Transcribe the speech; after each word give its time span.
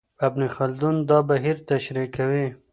ابن 0.27 0.41
خلدون 0.55 0.95
دا 1.09 1.19
بهير 1.27 1.57
تشريح 1.69 2.07
کوي. 2.15 2.45